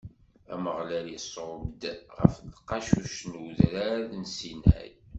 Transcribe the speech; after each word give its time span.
Ameɣlal 0.53 1.07
iṣubb-d 1.17 1.81
ɣef 2.17 2.33
tqacuct 2.55 3.19
n 3.31 3.33
udrar 3.45 4.01
n 4.21 4.23
Sinay. 4.35 4.91